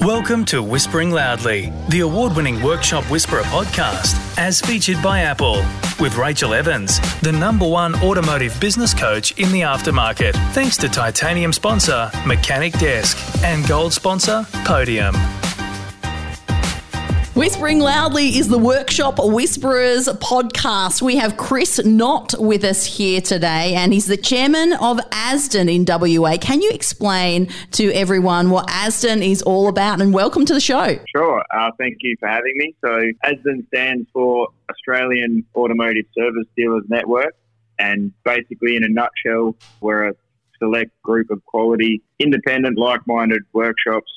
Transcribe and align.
Welcome 0.00 0.46
to 0.46 0.62
Whispering 0.62 1.10
Loudly, 1.10 1.70
the 1.90 2.00
award 2.00 2.34
winning 2.34 2.62
Workshop 2.62 3.04
Whisperer 3.10 3.42
podcast, 3.42 4.16
as 4.38 4.58
featured 4.58 5.02
by 5.02 5.20
Apple, 5.20 5.62
with 6.00 6.16
Rachel 6.16 6.54
Evans, 6.54 6.98
the 7.20 7.32
number 7.32 7.68
one 7.68 7.94
automotive 7.96 8.58
business 8.60 8.94
coach 8.94 9.32
in 9.38 9.52
the 9.52 9.60
aftermarket, 9.60 10.32
thanks 10.54 10.78
to 10.78 10.88
titanium 10.88 11.52
sponsor 11.52 12.10
Mechanic 12.26 12.72
Desk 12.78 13.18
and 13.44 13.68
gold 13.68 13.92
sponsor 13.92 14.46
Podium. 14.64 15.14
Whispering 17.36 17.78
Loudly 17.78 18.38
is 18.38 18.48
the 18.48 18.58
Workshop 18.58 19.20
Whisperers 19.20 20.08
podcast. 20.08 21.00
We 21.00 21.14
have 21.14 21.36
Chris 21.36 21.78
Knott 21.84 22.34
with 22.40 22.64
us 22.64 22.84
here 22.84 23.20
today, 23.20 23.74
and 23.76 23.92
he's 23.92 24.06
the 24.06 24.16
chairman 24.16 24.72
of 24.72 24.98
ASDEN 25.12 25.72
in 25.72 25.84
WA. 25.86 26.36
Can 26.38 26.60
you 26.60 26.70
explain 26.70 27.48
to 27.70 27.92
everyone 27.92 28.50
what 28.50 28.66
ASDEN 28.66 29.22
is 29.22 29.42
all 29.42 29.68
about? 29.68 30.00
And 30.00 30.12
welcome 30.12 30.44
to 30.44 30.52
the 30.52 30.60
show. 30.60 30.98
Sure. 31.14 31.44
Uh, 31.54 31.70
thank 31.78 31.98
you 32.00 32.16
for 32.18 32.28
having 32.28 32.54
me. 32.56 32.74
So, 32.84 33.00
ASDEN 33.24 33.64
stands 33.68 34.08
for 34.12 34.48
Australian 34.68 35.46
Automotive 35.54 36.06
Service 36.18 36.48
Dealers 36.56 36.84
Network, 36.88 37.36
and 37.78 38.12
basically, 38.24 38.74
in 38.74 38.82
a 38.82 38.88
nutshell, 38.88 39.54
we're 39.80 40.08
a 40.08 40.14
select 40.58 40.90
group 41.02 41.30
of 41.30 41.44
quality, 41.46 42.02
independent, 42.18 42.76
like 42.76 43.06
minded 43.06 43.42
workshops. 43.52 44.10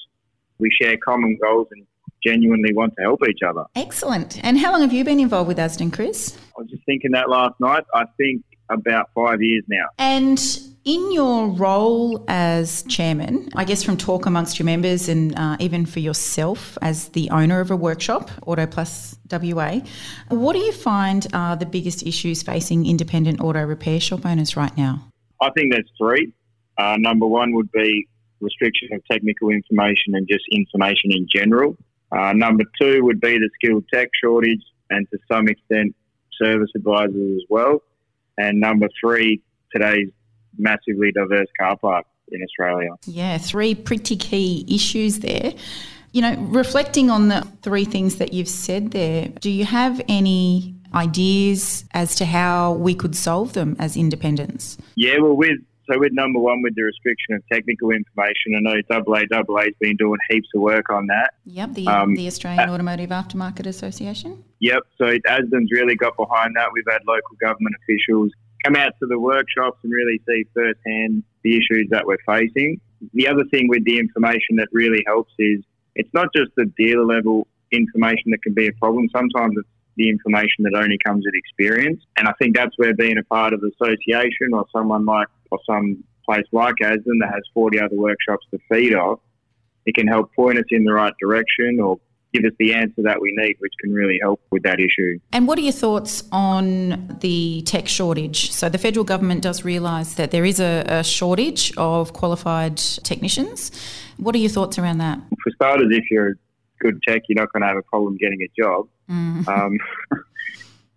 We 0.57 0.71
share 0.71 0.97
common 0.97 1.37
goals 1.39 1.67
and 1.71 1.85
genuinely 2.25 2.73
want 2.73 2.93
to 2.97 3.03
help 3.03 3.21
each 3.27 3.41
other. 3.47 3.65
Excellent. 3.75 4.43
And 4.43 4.57
how 4.57 4.71
long 4.71 4.81
have 4.81 4.93
you 4.93 5.03
been 5.03 5.19
involved 5.19 5.47
with 5.47 5.57
ASDEN, 5.57 5.91
Chris? 5.91 6.37
I 6.57 6.61
was 6.61 6.69
just 6.69 6.85
thinking 6.85 7.11
that 7.11 7.29
last 7.29 7.59
night. 7.59 7.83
I 7.93 8.05
think 8.17 8.43
about 8.69 9.09
five 9.13 9.41
years 9.41 9.63
now. 9.67 9.85
And 9.97 10.39
in 10.85 11.11
your 11.13 11.47
role 11.47 12.25
as 12.27 12.83
chairman, 12.83 13.49
I 13.55 13.63
guess 13.63 13.83
from 13.83 13.97
talk 13.97 14.25
amongst 14.25 14.59
your 14.59 14.65
members 14.65 15.07
and 15.07 15.37
uh, 15.37 15.57
even 15.59 15.85
for 15.85 15.99
yourself 15.99 16.77
as 16.81 17.09
the 17.09 17.29
owner 17.29 17.59
of 17.59 17.71
a 17.71 17.75
workshop, 17.75 18.29
Auto 18.45 18.65
Plus 18.65 19.15
WA, 19.31 19.79
what 20.29 20.53
do 20.53 20.59
you 20.59 20.73
find 20.73 21.27
are 21.33 21.55
the 21.55 21.65
biggest 21.65 22.05
issues 22.05 22.43
facing 22.43 22.85
independent 22.85 23.39
auto 23.39 23.63
repair 23.63 23.99
shop 23.99 24.25
owners 24.25 24.57
right 24.57 24.75
now? 24.77 25.07
I 25.41 25.49
think 25.51 25.73
there's 25.73 25.89
three. 25.97 26.33
Uh, 26.77 26.97
number 26.97 27.27
one 27.27 27.53
would 27.53 27.71
be 27.71 28.07
restriction 28.41 28.89
of 28.91 29.01
technical 29.09 29.49
information 29.49 30.15
and 30.15 30.27
just 30.27 30.43
information 30.51 31.11
in 31.11 31.27
general. 31.33 31.77
Uh, 32.15 32.33
number 32.33 32.63
two 32.79 33.03
would 33.03 33.19
be 33.19 33.37
the 33.37 33.49
skilled 33.55 33.85
tech 33.93 34.09
shortage 34.21 34.61
and 34.89 35.07
to 35.11 35.17
some 35.31 35.47
extent 35.47 35.95
service 36.41 36.69
advisors 36.75 37.37
as 37.37 37.43
well. 37.49 37.81
And 38.37 38.59
number 38.59 38.87
three, 38.99 39.41
today's 39.71 40.09
massively 40.57 41.11
diverse 41.11 41.47
car 41.59 41.77
park 41.77 42.05
in 42.31 42.41
Australia. 42.43 42.89
Yeah, 43.05 43.37
three 43.37 43.75
pretty 43.75 44.15
key 44.15 44.65
issues 44.67 45.19
there. 45.19 45.53
You 46.11 46.21
know, 46.21 46.35
reflecting 46.49 47.09
on 47.09 47.29
the 47.29 47.47
three 47.63 47.85
things 47.85 48.17
that 48.17 48.33
you've 48.33 48.47
said 48.47 48.91
there, 48.91 49.29
do 49.39 49.49
you 49.49 49.65
have 49.65 49.99
any 50.07 50.75
ideas 50.93 51.85
as 51.91 52.15
to 52.15 52.25
how 52.25 52.73
we 52.73 52.93
could 52.93 53.15
solve 53.15 53.53
them 53.53 53.75
as 53.79 53.97
independents? 53.97 54.77
Yeah, 54.95 55.17
well, 55.19 55.35
with 55.35 55.57
so 55.89 55.99
with 55.99 56.13
number 56.13 56.39
one, 56.39 56.61
with 56.61 56.75
the 56.75 56.83
restriction 56.83 57.35
of 57.35 57.43
technical 57.51 57.91
information, 57.91 58.55
I 58.55 58.59
know 58.61 58.75
AAA's 58.89 59.75
been 59.79 59.97
doing 59.97 60.17
heaps 60.29 60.47
of 60.55 60.61
work 60.61 60.89
on 60.89 61.07
that. 61.07 61.33
Yep, 61.45 61.73
the, 61.73 61.87
um, 61.87 62.15
the 62.15 62.27
Australian 62.27 62.69
uh, 62.69 62.73
Automotive 62.73 63.09
Aftermarket 63.09 63.65
Association. 63.65 64.43
Yep, 64.59 64.83
so 64.97 65.05
ASDEN's 65.05 65.71
really 65.71 65.95
got 65.95 66.15
behind 66.17 66.55
that. 66.55 66.69
We've 66.73 66.83
had 66.89 67.01
local 67.05 67.35
government 67.41 67.75
officials 67.83 68.31
come 68.63 68.75
out 68.75 68.93
to 68.99 69.05
the 69.07 69.19
workshops 69.19 69.79
and 69.83 69.91
really 69.91 70.21
see 70.27 70.45
firsthand 70.53 71.23
the 71.43 71.57
issues 71.57 71.87
that 71.91 72.05
we're 72.05 72.17
facing. 72.25 72.79
The 73.13 73.27
other 73.27 73.43
thing 73.51 73.67
with 73.67 73.83
the 73.83 73.99
information 73.99 74.55
that 74.57 74.69
really 74.71 75.03
helps 75.05 75.33
is 75.37 75.59
it's 75.95 76.13
not 76.13 76.29
just 76.35 76.51
the 76.55 76.65
dealer 76.77 77.05
level 77.05 77.47
information 77.71 78.31
that 78.31 78.41
can 78.41 78.53
be 78.53 78.67
a 78.67 78.73
problem. 78.73 79.09
Sometimes 79.11 79.55
it's 79.57 79.67
the 79.95 80.09
information 80.09 80.63
that 80.63 80.73
only 80.75 80.97
comes 81.05 81.25
with 81.25 81.35
experience. 81.35 82.01
And 82.17 82.27
I 82.27 82.33
think 82.39 82.55
that's 82.55 82.77
where 82.77 82.93
being 82.93 83.17
a 83.17 83.23
part 83.23 83.53
of 83.53 83.61
the 83.61 83.71
association 83.79 84.53
or 84.53 84.65
someone 84.71 85.05
like, 85.05 85.27
or 85.53 85.59
some 85.65 86.03
place 86.25 86.45
like 86.51 86.75
ASDEN 86.81 87.19
that 87.19 87.31
has 87.31 87.43
40 87.53 87.79
other 87.79 87.95
workshops 87.95 88.45
to 88.51 88.59
feed 88.69 88.93
off, 88.95 89.19
it 89.85 89.93
can 89.95 90.07
help 90.07 90.33
point 90.33 90.57
us 90.57 90.65
in 90.69 90.83
the 90.83 90.93
right 90.93 91.13
direction 91.21 91.79
or 91.79 91.99
give 92.33 92.43
us 92.45 92.51
the 92.57 92.73
answer 92.73 93.03
that 93.03 93.21
we 93.21 93.33
need, 93.37 93.55
which 93.59 93.73
can 93.79 93.93
really 93.93 94.17
help 94.21 94.41
with 94.49 94.63
that 94.63 94.79
issue. 94.79 95.19
And 95.31 95.47
what 95.47 95.59
are 95.59 95.61
your 95.61 95.73
thoughts 95.73 96.23
on 96.31 97.17
the 97.21 97.61
tech 97.63 97.87
shortage? 97.87 98.51
So, 98.51 98.69
the 98.69 98.77
federal 98.77 99.05
government 99.05 99.43
does 99.43 99.63
realise 99.63 100.15
that 100.15 100.31
there 100.31 100.45
is 100.45 100.59
a, 100.59 100.83
a, 100.87 101.03
shortage 101.03 101.73
of 101.77 102.13
qualified 102.13 102.77
technicians. 102.77 103.71
What 104.17 104.33
are 104.33 104.39
your 104.39 104.49
thoughts 104.49 104.79
around 104.79 104.97
that? 104.97 105.19
For 105.43 105.51
starters, 105.55 105.89
if 105.91 106.05
you're 106.09 106.29
a 106.29 106.35
good 106.79 107.01
tech, 107.07 107.23
you're 107.27 107.39
not 107.39 107.51
going 107.53 107.61
to 107.61 107.67
have 107.67 107.77
a 107.77 107.83
problem 107.83 108.17
getting 108.17 108.41
a 108.41 108.49
job. 108.59 108.87
Mm. 109.09 109.47
Um, 109.47 109.77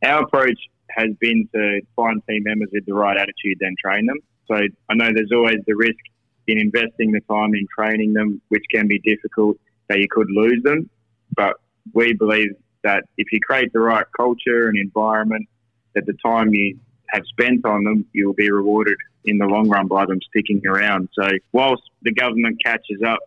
our 0.04 0.22
approach 0.22 0.58
has 0.90 1.10
been 1.20 1.48
to 1.54 1.80
find 1.94 2.22
team 2.28 2.44
members 2.44 2.70
with 2.72 2.86
the 2.86 2.94
right 2.94 3.16
attitude, 3.16 3.58
then 3.60 3.74
train 3.82 4.06
them. 4.06 4.18
So 4.48 4.54
I 4.54 4.94
know 4.94 5.10
there's 5.12 5.32
always 5.32 5.58
the 5.66 5.74
risk 5.74 5.98
in 6.46 6.58
investing 6.58 7.12
the 7.12 7.20
time 7.28 7.54
in 7.54 7.66
training 7.76 8.12
them, 8.12 8.40
which 8.48 8.64
can 8.70 8.86
be 8.86 8.98
difficult, 9.00 9.58
that 9.88 9.98
you 9.98 10.06
could 10.10 10.30
lose 10.30 10.62
them. 10.62 10.88
But 11.34 11.56
we 11.92 12.12
believe 12.12 12.50
that 12.84 13.04
if 13.16 13.32
you 13.32 13.40
create 13.40 13.72
the 13.72 13.80
right 13.80 14.06
culture 14.16 14.68
and 14.68 14.78
environment, 14.78 15.48
that 15.94 16.06
the 16.06 16.14
time 16.24 16.54
you 16.54 16.78
have 17.08 17.24
spent 17.26 17.64
on 17.64 17.84
them, 17.84 18.06
you'll 18.12 18.34
be 18.34 18.50
rewarded 18.50 18.96
in 19.24 19.38
the 19.38 19.46
long 19.46 19.68
run 19.68 19.88
by 19.88 20.06
them 20.06 20.20
sticking 20.28 20.64
around. 20.66 21.08
So 21.18 21.28
whilst 21.52 21.82
the 22.02 22.12
government 22.12 22.62
catches 22.64 23.02
up, 23.06 23.18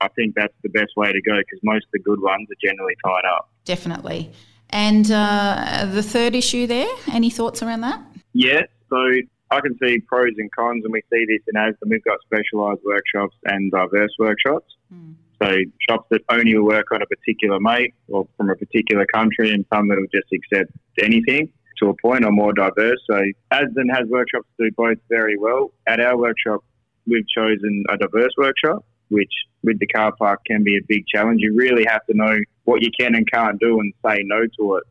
I 0.00 0.08
think 0.08 0.34
that's 0.34 0.54
the 0.62 0.68
best 0.68 0.92
way 0.96 1.12
to 1.12 1.20
go 1.22 1.36
because 1.38 1.60
most 1.62 1.84
of 1.86 1.92
the 1.92 1.98
good 2.00 2.20
ones 2.20 2.48
are 2.50 2.68
generally 2.68 2.94
tied 3.04 3.24
up. 3.34 3.50
Definitely. 3.64 4.30
And 4.70 5.10
uh, 5.10 5.88
the 5.90 6.02
third 6.02 6.34
issue 6.34 6.66
there, 6.66 6.88
any 7.10 7.30
thoughts 7.30 7.62
around 7.62 7.80
that? 7.80 8.00
Yeah, 8.34 8.62
so 8.90 9.20
I 9.50 9.60
can 9.60 9.76
see 9.82 9.98
pros 10.00 10.32
and 10.36 10.50
cons, 10.52 10.84
and 10.84 10.92
we 10.92 11.02
see 11.12 11.24
this 11.26 11.42
in 11.48 11.54
ASDEN. 11.54 11.88
We've 11.88 12.04
got 12.04 12.18
specialised 12.22 12.80
workshops 12.84 13.36
and 13.44 13.70
diverse 13.70 14.10
workshops. 14.18 14.74
Mm. 14.92 15.14
So 15.40 15.56
shops 15.88 16.06
that 16.10 16.22
only 16.28 16.58
work 16.58 16.86
on 16.92 17.00
a 17.00 17.06
particular 17.06 17.58
mate 17.60 17.94
or 18.08 18.26
from 18.36 18.50
a 18.50 18.56
particular 18.56 19.06
country, 19.06 19.52
and 19.52 19.64
some 19.72 19.88
that'll 19.88 20.04
just 20.12 20.32
accept 20.32 20.72
anything 21.00 21.50
to 21.80 21.90
a 21.90 21.94
point 22.02 22.24
or 22.24 22.32
more 22.32 22.52
diverse. 22.52 23.00
So 23.08 23.22
ASDEN 23.52 23.94
has 23.94 24.08
workshops 24.08 24.46
that 24.58 24.64
do 24.64 24.70
both 24.76 24.98
very 25.08 25.38
well. 25.38 25.72
At 25.86 26.00
our 26.00 26.18
workshop, 26.18 26.64
we've 27.06 27.26
chosen 27.28 27.84
a 27.88 27.96
diverse 27.96 28.32
workshop 28.36 28.84
which 29.08 29.32
with 29.62 29.78
the 29.78 29.86
car 29.86 30.12
park 30.16 30.40
can 30.46 30.62
be 30.62 30.76
a 30.76 30.80
big 30.86 31.04
challenge. 31.06 31.40
You 31.40 31.54
really 31.56 31.84
have 31.88 32.04
to 32.06 32.14
know 32.14 32.38
what 32.64 32.82
you 32.82 32.90
can 32.98 33.14
and 33.14 33.26
can't 33.30 33.58
do 33.58 33.80
and 33.80 33.92
say 34.04 34.22
no 34.24 34.42
to 34.58 34.76
it, 34.76 34.84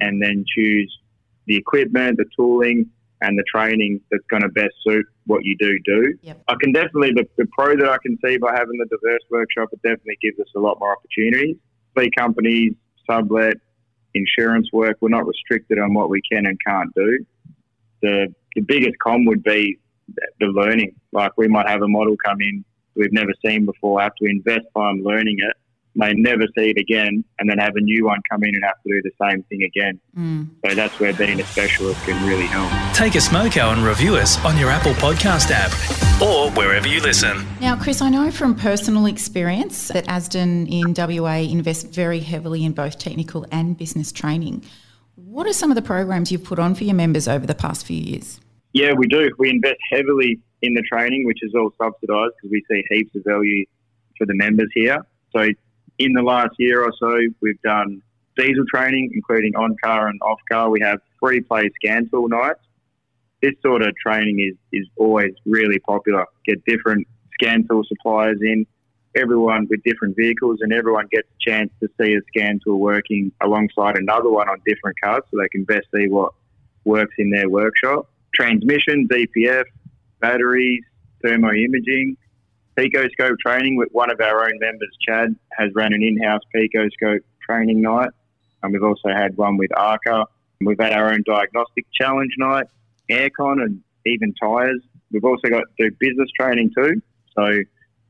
and 0.00 0.22
then 0.22 0.44
choose 0.54 0.98
the 1.46 1.56
equipment, 1.56 2.18
the 2.18 2.26
tooling, 2.36 2.88
and 3.22 3.38
the 3.38 3.44
training 3.52 4.00
that's 4.10 4.24
going 4.28 4.42
to 4.42 4.48
best 4.48 4.74
suit 4.86 5.06
what 5.26 5.44
you 5.44 5.56
do 5.58 5.78
do. 5.84 6.14
Yep. 6.22 6.42
I 6.48 6.54
can 6.60 6.72
definitely 6.72 7.12
the, 7.14 7.26
the 7.38 7.46
pro 7.56 7.76
that 7.76 7.88
I 7.88 7.96
can 8.02 8.18
see 8.24 8.36
by 8.38 8.52
having 8.54 8.78
the 8.78 8.86
diverse 8.86 9.22
workshop 9.30 9.68
it 9.72 9.82
definitely 9.82 10.18
gives 10.20 10.38
us 10.40 10.48
a 10.56 10.60
lot 10.60 10.78
more 10.80 10.96
opportunities. 10.96 11.56
Fleet 11.94 12.14
companies, 12.16 12.74
sublet, 13.08 13.56
insurance 14.14 14.68
work, 14.72 14.98
we're 15.00 15.08
not 15.08 15.26
restricted 15.26 15.78
on 15.78 15.94
what 15.94 16.10
we 16.10 16.20
can 16.30 16.46
and 16.46 16.58
can't 16.66 16.94
do. 16.94 17.24
The 18.02 18.34
the 18.54 18.62
biggest 18.62 18.98
con 18.98 19.24
would 19.26 19.42
be 19.42 19.78
the 20.40 20.46
learning. 20.46 20.94
Like 21.12 21.32
we 21.38 21.48
might 21.48 21.68
have 21.68 21.82
a 21.82 21.88
model 21.88 22.16
come 22.24 22.40
in 22.40 22.64
we've 22.94 23.12
never 23.12 23.32
seen 23.44 23.64
before, 23.64 24.00
I 24.00 24.04
have 24.04 24.14
to 24.16 24.28
invest 24.28 24.66
time 24.76 25.02
learning 25.02 25.36
it, 25.38 25.56
may 25.94 26.12
never 26.14 26.44
see 26.56 26.70
it 26.70 26.78
again, 26.78 27.24
and 27.38 27.48
then 27.48 27.58
have 27.58 27.76
a 27.76 27.80
new 27.80 28.06
one 28.06 28.20
come 28.30 28.42
in 28.44 28.54
and 28.54 28.64
have 28.64 28.80
to 28.82 28.88
do 28.88 29.02
the 29.02 29.10
same 29.20 29.42
thing 29.44 29.62
again. 29.62 30.00
Mm. 30.16 30.48
So 30.66 30.74
that's 30.74 30.98
where 30.98 31.12
being 31.12 31.40
a 31.40 31.44
specialist 31.44 32.02
can 32.04 32.26
really 32.26 32.46
help. 32.46 32.70
Take 32.94 33.14
a 33.14 33.18
smoko 33.18 33.72
and 33.72 33.82
review 33.82 34.16
us 34.16 34.42
on 34.44 34.58
your 34.58 34.70
Apple 34.70 34.94
Podcast 34.94 35.50
app 35.50 35.72
or 36.22 36.50
wherever 36.52 36.88
you 36.88 37.00
listen. 37.00 37.46
Now, 37.60 37.76
Chris, 37.76 38.00
I 38.00 38.08
know 38.08 38.30
from 38.30 38.54
personal 38.54 39.06
experience 39.06 39.88
that 39.88 40.06
ASDEN 40.06 40.68
in 40.70 40.94
WA 40.94 41.38
invests 41.38 41.84
very 41.84 42.20
heavily 42.20 42.64
in 42.64 42.72
both 42.72 42.98
technical 42.98 43.46
and 43.50 43.76
business 43.76 44.12
training. 44.12 44.64
What 45.16 45.46
are 45.46 45.52
some 45.52 45.70
of 45.70 45.74
the 45.74 45.82
programs 45.82 46.32
you've 46.32 46.44
put 46.44 46.58
on 46.58 46.74
for 46.74 46.84
your 46.84 46.94
members 46.94 47.28
over 47.28 47.46
the 47.46 47.54
past 47.54 47.86
few 47.86 47.96
years? 47.96 48.40
Yeah, 48.72 48.92
we 48.92 49.06
do. 49.06 49.30
We 49.38 49.50
invest 49.50 49.78
heavily 49.90 50.40
in 50.62 50.74
the 50.74 50.82
training, 50.82 51.26
which 51.26 51.40
is 51.42 51.54
all 51.54 51.72
subsidised 51.80 52.32
because 52.36 52.50
we 52.50 52.64
see 52.70 52.82
heaps 52.88 53.14
of 53.16 53.24
value 53.24 53.66
for 54.16 54.26
the 54.26 54.34
members 54.34 54.68
here. 54.74 54.98
So 55.34 55.48
in 56.04 56.12
the 56.12 56.22
last 56.22 56.54
year 56.58 56.82
or 56.82 56.92
so, 56.98 57.16
we've 57.40 57.60
done 57.62 58.02
diesel 58.36 58.64
training, 58.72 59.10
including 59.14 59.54
on 59.56 59.76
car 59.82 60.08
and 60.08 60.20
off 60.22 60.40
car. 60.50 60.70
We 60.70 60.80
have 60.80 61.00
free 61.20 61.40
play 61.40 61.70
scan 61.76 62.08
tool 62.10 62.28
nights. 62.28 62.60
This 63.42 63.52
sort 63.62 63.82
of 63.82 63.94
training 63.96 64.38
is, 64.40 64.56
is 64.72 64.88
always 64.96 65.32
really 65.44 65.78
popular. 65.80 66.26
Get 66.46 66.64
different 66.64 67.06
scan 67.34 67.66
tool 67.68 67.82
suppliers 67.86 68.38
in, 68.40 68.66
everyone 69.16 69.66
with 69.68 69.82
different 69.84 70.16
vehicles, 70.16 70.58
and 70.60 70.72
everyone 70.72 71.06
gets 71.10 71.28
a 71.28 71.50
chance 71.50 71.70
to 71.80 71.88
see 72.00 72.14
a 72.14 72.20
scan 72.28 72.60
tool 72.64 72.78
working 72.78 73.32
alongside 73.42 73.96
another 73.96 74.30
one 74.30 74.48
on 74.48 74.58
different 74.66 74.96
cars 75.02 75.22
so 75.30 75.38
they 75.38 75.48
can 75.48 75.64
best 75.64 75.86
see 75.94 76.08
what 76.08 76.32
works 76.84 77.14
in 77.18 77.30
their 77.30 77.48
workshop. 77.48 78.08
Transmission, 78.34 79.08
DPF, 79.08 79.64
batteries, 80.20 80.82
thermo 81.22 81.50
imaging. 81.50 82.16
Picoscope 82.76 83.36
training 83.44 83.76
with 83.76 83.88
one 83.92 84.10
of 84.10 84.20
our 84.20 84.44
own 84.44 84.58
members, 84.60 84.96
Chad, 85.06 85.34
has 85.58 85.70
run 85.74 85.92
an 85.92 86.02
in-house 86.02 86.42
Picoscope 86.54 87.22
training 87.46 87.82
night. 87.82 88.10
And 88.62 88.72
we've 88.72 88.82
also 88.82 89.08
had 89.08 89.36
one 89.36 89.56
with 89.56 89.70
Arca. 89.76 90.24
We've 90.60 90.78
had 90.80 90.92
our 90.92 91.12
own 91.12 91.22
diagnostic 91.26 91.86
challenge 91.92 92.32
night, 92.38 92.66
aircon 93.10 93.62
and 93.62 93.82
even 94.06 94.34
tyres. 94.40 94.80
We've 95.10 95.24
also 95.24 95.48
got 95.48 95.64
do 95.78 95.90
business 95.98 96.30
training 96.38 96.70
too. 96.76 97.02
So 97.36 97.62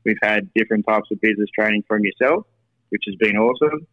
we've 0.05 0.17
had 0.21 0.53
different 0.53 0.85
types 0.87 1.09
of 1.11 1.19
business 1.21 1.49
training 1.57 1.83
from 1.87 2.03
yourself, 2.03 2.45
which 2.89 3.03
has 3.07 3.15
been 3.15 3.37
awesome. 3.37 3.87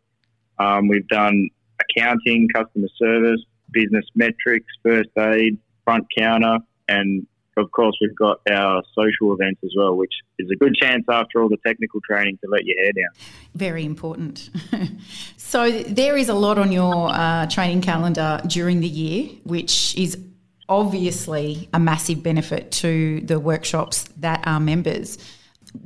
Um, 0.58 0.88
we've 0.88 1.08
done 1.08 1.48
accounting, 1.80 2.48
customer 2.54 2.88
service, 2.98 3.40
business 3.72 4.04
metrics, 4.14 4.66
first 4.82 5.08
aid, 5.18 5.58
front 5.84 6.06
counter, 6.16 6.58
and 6.88 7.26
of 7.60 7.70
course, 7.72 7.96
we've 8.00 8.16
got 8.16 8.40
our 8.50 8.82
social 8.94 9.34
events 9.34 9.60
as 9.64 9.70
well, 9.76 9.96
which 9.96 10.12
is 10.38 10.48
a 10.50 10.56
good 10.56 10.74
chance 10.74 11.04
after 11.08 11.42
all 11.42 11.48
the 11.48 11.58
technical 11.66 12.00
training 12.00 12.38
to 12.42 12.50
let 12.50 12.64
your 12.64 12.76
hair 12.82 12.92
down. 12.92 13.10
Very 13.54 13.84
important. 13.84 14.50
so, 15.36 15.70
there 15.70 16.16
is 16.16 16.28
a 16.28 16.34
lot 16.34 16.58
on 16.58 16.72
your 16.72 17.10
uh, 17.10 17.46
training 17.46 17.82
calendar 17.82 18.40
during 18.46 18.80
the 18.80 18.88
year, 18.88 19.30
which 19.44 19.96
is 19.96 20.18
obviously 20.68 21.68
a 21.74 21.80
massive 21.80 22.22
benefit 22.22 22.70
to 22.70 23.20
the 23.22 23.38
workshops 23.40 24.04
that 24.18 24.40
are 24.46 24.60
members. 24.60 25.18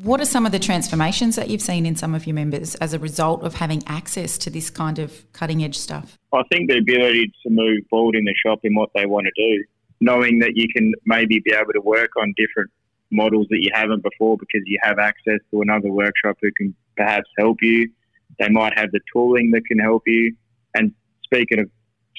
What 0.02 0.20
are 0.20 0.26
some 0.26 0.46
of 0.46 0.52
the 0.52 0.58
transformations 0.58 1.36
that 1.36 1.50
you've 1.50 1.62
seen 1.62 1.84
in 1.84 1.96
some 1.96 2.14
of 2.14 2.26
your 2.26 2.34
members 2.34 2.74
as 2.76 2.94
a 2.94 2.98
result 2.98 3.42
of 3.42 3.54
having 3.54 3.82
access 3.86 4.38
to 4.38 4.50
this 4.50 4.70
kind 4.70 4.98
of 4.98 5.30
cutting 5.32 5.62
edge 5.62 5.76
stuff? 5.76 6.18
I 6.32 6.42
think 6.50 6.70
the 6.70 6.78
ability 6.78 7.32
to 7.42 7.50
move 7.50 7.80
forward 7.90 8.14
in 8.14 8.24
the 8.24 8.34
shop 8.34 8.60
in 8.62 8.74
what 8.74 8.90
they 8.94 9.06
want 9.06 9.26
to 9.26 9.32
do 9.36 9.64
knowing 10.04 10.38
that 10.40 10.52
you 10.54 10.68
can 10.68 10.92
maybe 11.06 11.40
be 11.44 11.52
able 11.52 11.72
to 11.72 11.80
work 11.80 12.10
on 12.20 12.34
different 12.36 12.70
models 13.10 13.46
that 13.48 13.60
you 13.62 13.70
haven't 13.72 14.02
before 14.02 14.36
because 14.36 14.60
you 14.66 14.78
have 14.82 14.98
access 14.98 15.40
to 15.50 15.62
another 15.62 15.90
workshop 15.90 16.36
who 16.42 16.50
can 16.52 16.74
perhaps 16.96 17.28
help 17.38 17.58
you. 17.62 17.90
They 18.38 18.48
might 18.48 18.76
have 18.78 18.90
the 18.92 19.00
tooling 19.12 19.50
that 19.52 19.62
can 19.66 19.78
help 19.78 20.02
you. 20.06 20.34
And 20.74 20.92
speaking 21.22 21.60
of 21.60 21.70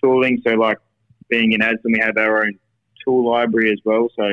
tooling, 0.04 0.42
so 0.46 0.54
like 0.56 0.78
being 1.30 1.52
in 1.52 1.62
Asden, 1.62 1.92
we 1.92 2.00
have 2.02 2.18
our 2.18 2.44
own 2.44 2.58
tool 3.04 3.30
library 3.30 3.72
as 3.72 3.80
well. 3.86 4.08
So 4.16 4.24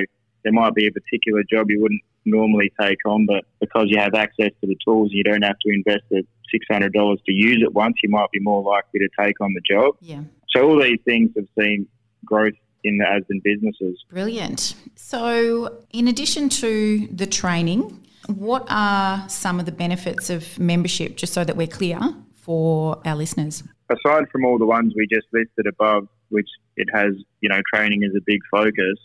there 0.44 0.52
might 0.52 0.74
be 0.74 0.86
a 0.86 0.92
particular 0.92 1.42
job 1.50 1.70
you 1.70 1.80
wouldn't 1.82 2.02
normally 2.24 2.72
take 2.80 2.98
on, 3.04 3.26
but 3.26 3.44
because 3.60 3.86
you 3.88 3.98
have 3.98 4.14
access 4.14 4.50
to 4.60 4.66
the 4.66 4.76
tools, 4.84 5.10
you 5.12 5.24
don't 5.24 5.42
have 5.42 5.58
to 5.66 5.72
invest 5.72 6.04
the 6.10 6.22
$600 6.70 6.92
to 6.92 7.32
use 7.32 7.62
it 7.62 7.74
once. 7.74 7.96
You 8.02 8.10
might 8.10 8.30
be 8.32 8.40
more 8.40 8.62
likely 8.62 9.00
to 9.00 9.08
take 9.18 9.40
on 9.40 9.52
the 9.54 9.60
job. 9.68 9.96
Yeah. 10.00 10.22
So 10.54 10.68
all 10.68 10.80
these 10.80 11.00
things 11.04 11.30
have 11.36 11.48
seen 11.58 11.88
growth 12.24 12.54
in 12.84 12.98
the 12.98 13.06
Asden 13.06 13.40
businesses. 13.44 14.04
Brilliant. 14.08 14.74
So, 14.94 15.84
in 15.92 16.08
addition 16.08 16.48
to 16.50 17.06
the 17.08 17.26
training, 17.26 18.00
what 18.26 18.66
are 18.68 19.28
some 19.28 19.60
of 19.60 19.66
the 19.66 19.72
benefits 19.72 20.30
of 20.30 20.58
membership, 20.58 21.16
just 21.16 21.32
so 21.32 21.44
that 21.44 21.56
we're 21.56 21.66
clear 21.66 21.98
for 22.34 23.00
our 23.04 23.16
listeners? 23.16 23.62
Aside 23.88 24.28
from 24.30 24.44
all 24.44 24.58
the 24.58 24.66
ones 24.66 24.94
we 24.96 25.06
just 25.06 25.26
listed 25.32 25.66
above, 25.66 26.08
which 26.30 26.48
it 26.76 26.88
has, 26.92 27.12
you 27.40 27.48
know, 27.48 27.60
training 27.72 28.02
is 28.02 28.14
a 28.16 28.20
big 28.24 28.40
focus, 28.50 28.98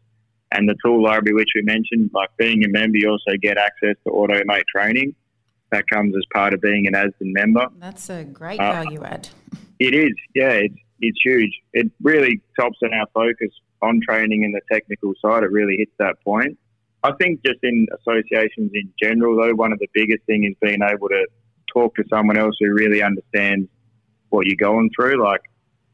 and 0.51 0.67
the 0.69 0.75
tool 0.83 1.03
library, 1.03 1.33
which 1.33 1.49
we 1.55 1.61
mentioned, 1.61 2.09
like 2.13 2.29
being 2.37 2.63
a 2.63 2.69
member, 2.69 2.97
you 2.97 3.09
also 3.09 3.37
get 3.41 3.57
access 3.57 3.95
to 4.05 4.11
Automate 4.11 4.63
training. 4.73 5.13
That 5.71 5.83
comes 5.91 6.15
as 6.15 6.23
part 6.33 6.53
of 6.53 6.61
being 6.61 6.87
an 6.87 6.95
Asden 6.95 7.33
member. 7.33 7.67
That's 7.77 8.09
a 8.09 8.23
great 8.23 8.59
uh, 8.59 8.71
value 8.71 9.03
add. 9.03 9.27
It 9.79 9.93
is, 9.93 10.13
yeah, 10.33 10.51
it's, 10.51 10.75
it's 11.01 11.19
huge. 11.23 11.51
It 11.73 11.91
really 12.01 12.41
tops 12.57 12.77
on 12.81 12.93
our 12.93 13.07
focus 13.13 13.49
on 13.81 14.01
training 14.07 14.43
and 14.43 14.53
the 14.53 14.61
technical 14.71 15.13
side, 15.21 15.43
it 15.43 15.51
really 15.51 15.77
hits 15.77 15.91
that 15.99 16.15
point. 16.23 16.57
I 17.03 17.11
think 17.21 17.41
just 17.45 17.59
in 17.63 17.87
associations 17.99 18.71
in 18.73 18.91
general, 19.01 19.35
though, 19.37 19.53
one 19.53 19.71
of 19.71 19.79
the 19.79 19.87
biggest 19.93 20.23
things 20.25 20.47
is 20.47 20.55
being 20.61 20.81
able 20.81 21.09
to 21.09 21.27
talk 21.71 21.95
to 21.95 22.03
someone 22.09 22.37
else 22.37 22.55
who 22.59 22.73
really 22.73 23.03
understands 23.03 23.69
what 24.29 24.45
you're 24.45 24.55
going 24.59 24.89
through. 24.95 25.23
Like 25.23 25.41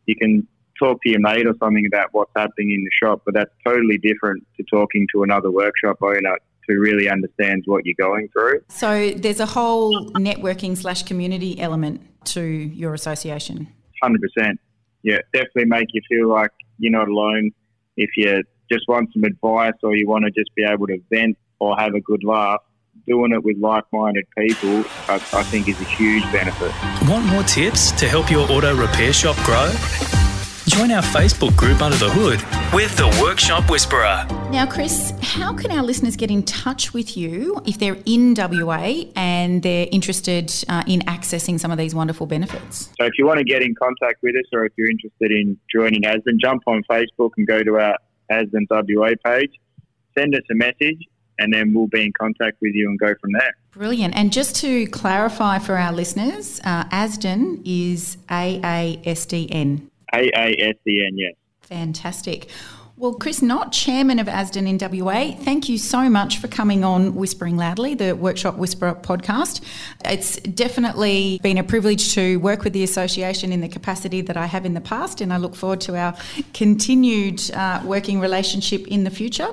you 0.05 0.15
can 0.15 0.47
talk 0.79 1.01
to 1.03 1.09
your 1.09 1.19
mate 1.19 1.45
or 1.45 1.53
something 1.59 1.85
about 1.85 2.09
what's 2.13 2.31
happening 2.35 2.71
in 2.71 2.83
the 2.83 2.89
shop, 3.01 3.21
but 3.25 3.33
that's 3.33 3.51
totally 3.65 3.97
different 3.97 4.45
to 4.57 4.63
talking 4.71 5.07
to 5.13 5.23
another 5.23 5.51
workshop 5.51 5.97
owner 6.01 6.37
who 6.67 6.79
really 6.79 7.09
understands 7.09 7.63
what 7.67 7.85
you're 7.85 7.95
going 7.99 8.29
through. 8.29 8.61
So 8.69 9.11
there's 9.11 9.41
a 9.41 9.45
whole 9.45 10.09
networking 10.11 10.77
slash 10.77 11.03
community 11.03 11.59
element 11.59 12.01
to 12.27 12.41
your 12.41 12.93
association. 12.93 13.67
Hundred 14.01 14.21
percent. 14.21 14.59
Yeah, 15.03 15.19
definitely 15.33 15.65
make 15.65 15.89
you 15.93 16.01
feel 16.07 16.29
like 16.29 16.51
you're 16.77 16.91
not 16.91 17.09
alone 17.09 17.51
if 17.97 18.09
you 18.17 18.43
just 18.71 18.85
want 18.87 19.11
some 19.13 19.23
advice 19.23 19.73
or 19.83 19.95
you 19.95 20.07
want 20.07 20.25
to 20.25 20.31
just 20.31 20.53
be 20.55 20.63
able 20.63 20.87
to 20.87 20.99
vent 21.11 21.37
or 21.59 21.77
have 21.77 21.93
a 21.93 22.01
good 22.01 22.23
laugh, 22.23 22.59
doing 23.07 23.31
it 23.33 23.43
with 23.43 23.57
like-minded 23.57 24.25
people, 24.37 24.85
I, 25.07 25.15
I 25.15 25.43
think 25.43 25.67
is 25.67 25.79
a 25.79 25.85
huge 25.85 26.23
benefit. 26.31 26.71
Want 27.07 27.25
more 27.25 27.43
tips 27.43 27.91
to 27.93 28.07
help 28.07 28.31
your 28.31 28.49
auto 28.51 28.75
repair 28.75 29.13
shop 29.13 29.35
grow? 29.45 29.71
Join 30.67 30.91
our 30.91 31.03
Facebook 31.03 31.55
group 31.57 31.81
Under 31.81 31.97
the 31.97 32.09
Hood 32.09 32.62
with 32.73 32.97
the 32.97 33.07
Workshop 33.21 33.69
Whisperer. 33.69 34.25
Now, 34.49 34.65
Chris, 34.65 35.13
how 35.21 35.53
can 35.53 35.71
our 35.71 35.83
listeners 35.83 36.15
get 36.15 36.31
in 36.31 36.41
touch 36.41 36.91
with 36.91 37.15
you 37.15 37.61
if 37.67 37.77
they're 37.77 37.99
in 38.07 38.33
WA 38.35 39.03
and 39.15 39.61
they're 39.61 39.87
interested 39.91 40.51
uh, 40.69 40.83
in 40.87 41.01
accessing 41.01 41.59
some 41.59 41.69
of 41.69 41.77
these 41.77 41.93
wonderful 41.93 42.25
benefits? 42.25 42.89
So, 42.99 43.05
if 43.05 43.13
you 43.19 43.27
want 43.27 43.37
to 43.37 43.43
get 43.43 43.61
in 43.61 43.75
contact 43.75 44.23
with 44.23 44.35
us 44.35 44.45
or 44.51 44.65
if 44.65 44.73
you're 44.75 44.89
interested 44.89 45.31
in 45.31 45.55
joining 45.71 46.03
Asden, 46.03 46.39
jump 46.41 46.63
on 46.65 46.83
Facebook 46.89 47.29
and 47.37 47.45
go 47.45 47.61
to 47.61 47.77
our 47.77 47.95
Asden 48.31 48.65
WA 48.71 49.11
page, 49.23 49.51
send 50.17 50.33
us 50.33 50.41
a 50.49 50.55
message, 50.55 50.97
and 51.37 51.53
then 51.53 51.75
we'll 51.75 51.87
be 51.87 52.03
in 52.03 52.13
contact 52.19 52.57
with 52.59 52.73
you 52.73 52.89
and 52.89 52.97
go 52.97 53.13
from 53.21 53.33
there. 53.33 53.53
Brilliant. 53.71 54.15
And 54.15 54.33
just 54.33 54.55
to 54.57 54.87
clarify 54.87 55.59
for 55.59 55.77
our 55.77 55.91
listeners, 55.91 56.59
uh, 56.63 56.85
Asden 56.91 57.61
is 57.65 58.17
AASDN. 58.29 59.89
AASDN, 60.11 61.11
yes. 61.13 61.33
Fantastic. 61.63 62.49
Well, 62.95 63.15
Chris 63.15 63.41
Knott, 63.41 63.71
Chairman 63.71 64.19
of 64.19 64.27
Asden 64.27 64.67
in 64.67 64.77
WA, 64.77 65.31
thank 65.31 65.67
you 65.67 65.79
so 65.79 66.11
much 66.11 66.37
for 66.37 66.47
coming 66.47 66.83
on 66.83 67.15
Whispering 67.15 67.57
Loudly, 67.57 67.95
the 67.95 68.15
Workshop 68.15 68.55
Whisperer 68.55 68.93
podcast. 68.93 69.61
It's 70.05 70.35
definitely 70.37 71.39
been 71.41 71.57
a 71.57 71.63
privilege 71.63 72.13
to 72.13 72.37
work 72.37 72.63
with 72.63 72.73
the 72.73 72.83
association 72.83 73.51
in 73.51 73.61
the 73.61 73.67
capacity 73.67 74.21
that 74.21 74.37
I 74.37 74.45
have 74.45 74.63
in 74.63 74.75
the 74.75 74.81
past, 74.81 75.21
and 75.21 75.33
I 75.33 75.37
look 75.37 75.55
forward 75.55 75.81
to 75.81 75.97
our 75.97 76.15
continued 76.53 77.41
uh, 77.51 77.81
working 77.83 78.19
relationship 78.19 78.87
in 78.87 79.05
the 79.05 79.09
future. 79.09 79.49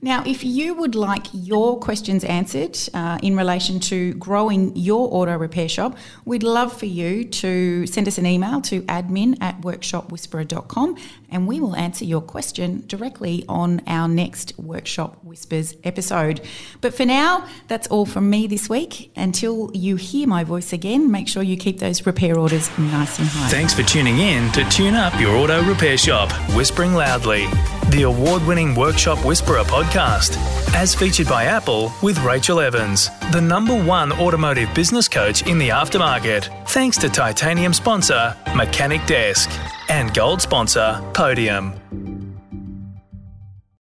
Now, 0.00 0.22
if 0.26 0.44
you 0.44 0.74
would 0.74 0.94
like 0.94 1.26
your 1.32 1.78
questions 1.78 2.24
answered 2.24 2.78
uh, 2.92 3.18
in 3.22 3.36
relation 3.36 3.80
to 3.80 4.14
growing 4.14 4.74
your 4.76 5.08
auto 5.12 5.36
repair 5.36 5.68
shop, 5.68 5.96
we'd 6.24 6.42
love 6.42 6.76
for 6.76 6.86
you 6.86 7.24
to 7.24 7.86
send 7.86 8.08
us 8.08 8.18
an 8.18 8.26
email 8.26 8.60
to 8.62 8.82
admin 8.82 9.36
at 9.40 9.60
workshopwhisperer.com 9.60 10.96
and 11.32 11.48
we 11.48 11.60
will 11.60 11.74
answer 11.74 12.04
your 12.04 12.20
question 12.20 12.84
directly 12.86 13.44
on 13.48 13.80
our 13.86 14.06
next 14.06 14.52
Workshop 14.58 15.16
Whispers 15.24 15.74
episode. 15.82 16.42
But 16.80 16.94
for 16.94 17.06
now, 17.06 17.48
that's 17.68 17.88
all 17.88 18.06
from 18.06 18.28
me 18.28 18.46
this 18.46 18.68
week. 18.68 19.10
Until 19.16 19.70
you 19.72 19.96
hear 19.96 20.28
my 20.28 20.44
voice 20.44 20.72
again, 20.72 21.10
make 21.10 21.28
sure 21.28 21.42
you 21.42 21.56
keep 21.56 21.78
those 21.78 22.04
repair 22.06 22.38
orders 22.38 22.68
nice 22.78 23.18
and 23.18 23.28
high. 23.28 23.48
Thanks 23.48 23.72
for 23.72 23.82
tuning 23.82 24.18
in 24.18 24.52
to 24.52 24.68
Tune 24.68 24.94
Up 24.94 25.18
Your 25.18 25.34
Auto 25.36 25.62
Repair 25.64 25.96
Shop, 25.96 26.30
Whispering 26.54 26.94
Loudly, 26.94 27.46
the 27.92 28.02
award 28.04 28.44
winning 28.46 28.74
Workshop 28.74 29.22
Whisperer 29.22 29.64
podcast, 29.64 30.38
as 30.74 30.94
featured 30.94 31.28
by 31.28 31.44
Apple 31.44 31.92
with 32.02 32.18
Rachel 32.20 32.58
Evans, 32.58 33.10
the 33.32 33.40
number 33.40 33.78
one 33.84 34.12
automotive 34.12 34.72
business 34.74 35.08
coach 35.08 35.46
in 35.46 35.58
the 35.58 35.68
aftermarket. 35.68 36.68
Thanks 36.70 36.96
to 36.98 37.10
titanium 37.10 37.74
sponsor, 37.74 38.34
Mechanic 38.56 39.04
Desk, 39.04 39.50
and 39.90 40.14
gold 40.14 40.40
sponsor, 40.40 41.02
Podium. 41.12 41.74